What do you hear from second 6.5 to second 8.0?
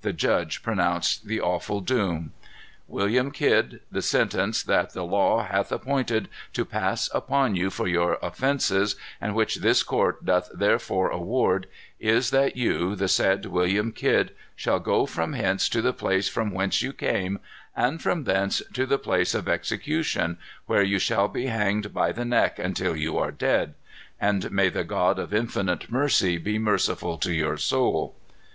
to pass upon you for